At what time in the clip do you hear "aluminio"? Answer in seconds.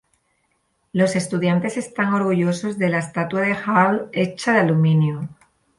4.61-5.29